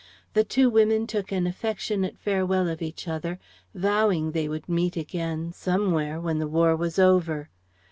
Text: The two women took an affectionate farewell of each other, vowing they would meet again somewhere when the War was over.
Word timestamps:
The 0.33 0.43
two 0.43 0.67
women 0.67 1.05
took 1.05 1.31
an 1.31 1.45
affectionate 1.45 2.17
farewell 2.17 2.67
of 2.67 2.81
each 2.81 3.07
other, 3.07 3.37
vowing 3.75 4.31
they 4.31 4.47
would 4.49 4.67
meet 4.67 4.97
again 4.97 5.53
somewhere 5.53 6.19
when 6.19 6.39
the 6.39 6.47
War 6.47 6.75
was 6.75 6.97
over. 6.97 7.51